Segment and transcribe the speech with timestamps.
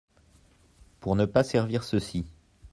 [0.99, 2.25] Pour ne pas servir ceux-ci.